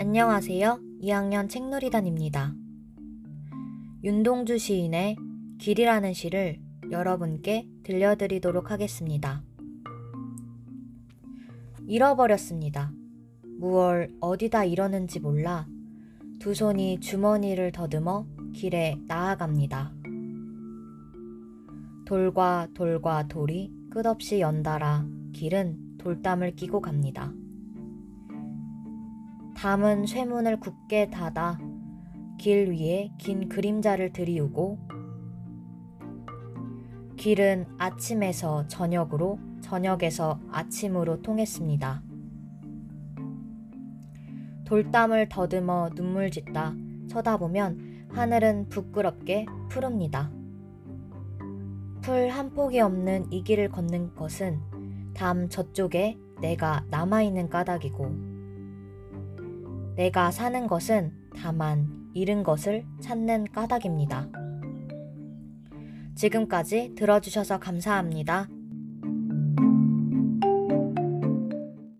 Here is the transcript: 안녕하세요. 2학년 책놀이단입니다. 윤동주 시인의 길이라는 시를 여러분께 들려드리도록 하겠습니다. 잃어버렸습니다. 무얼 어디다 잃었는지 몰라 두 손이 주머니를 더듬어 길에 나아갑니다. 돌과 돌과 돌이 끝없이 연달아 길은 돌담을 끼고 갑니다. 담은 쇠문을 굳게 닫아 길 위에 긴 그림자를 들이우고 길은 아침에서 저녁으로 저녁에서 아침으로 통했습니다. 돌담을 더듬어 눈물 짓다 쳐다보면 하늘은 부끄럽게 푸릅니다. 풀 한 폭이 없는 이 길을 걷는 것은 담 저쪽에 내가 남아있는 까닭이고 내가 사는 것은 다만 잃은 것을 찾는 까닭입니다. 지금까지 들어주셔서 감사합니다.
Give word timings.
안녕하세요. 0.00 0.78
2학년 1.02 1.48
책놀이단입니다. 1.48 2.54
윤동주 4.04 4.56
시인의 4.56 5.16
길이라는 5.58 6.12
시를 6.12 6.60
여러분께 6.88 7.66
들려드리도록 7.82 8.70
하겠습니다. 8.70 9.42
잃어버렸습니다. 11.88 12.92
무얼 13.58 14.14
어디다 14.20 14.66
잃었는지 14.66 15.18
몰라 15.18 15.66
두 16.38 16.54
손이 16.54 17.00
주머니를 17.00 17.72
더듬어 17.72 18.24
길에 18.54 18.94
나아갑니다. 19.08 19.94
돌과 22.06 22.68
돌과 22.72 23.26
돌이 23.26 23.72
끝없이 23.90 24.38
연달아 24.38 25.08
길은 25.32 25.98
돌담을 25.98 26.54
끼고 26.54 26.82
갑니다. 26.82 27.32
담은 29.58 30.06
쇠문을 30.06 30.60
굳게 30.60 31.10
닫아 31.10 31.58
길 32.38 32.70
위에 32.70 33.10
긴 33.18 33.48
그림자를 33.48 34.12
들이우고 34.12 34.78
길은 37.16 37.66
아침에서 37.76 38.68
저녁으로 38.68 39.40
저녁에서 39.60 40.38
아침으로 40.52 41.22
통했습니다. 41.22 42.02
돌담을 44.64 45.28
더듬어 45.28 45.90
눈물 45.96 46.30
짓다 46.30 46.76
쳐다보면 47.08 48.06
하늘은 48.12 48.68
부끄럽게 48.68 49.46
푸릅니다. 49.70 50.30
풀 52.02 52.28
한 52.28 52.50
폭이 52.54 52.78
없는 52.78 53.32
이 53.32 53.42
길을 53.42 53.70
걷는 53.70 54.14
것은 54.14 54.60
담 55.14 55.48
저쪽에 55.48 56.16
내가 56.40 56.84
남아있는 56.90 57.50
까닭이고 57.50 58.27
내가 59.98 60.30
사는 60.30 60.68
것은 60.68 61.12
다만 61.34 61.88
잃은 62.14 62.44
것을 62.44 62.86
찾는 63.02 63.46
까닭입니다. 63.50 64.28
지금까지 66.14 66.94
들어주셔서 66.96 67.58
감사합니다. 67.58 68.46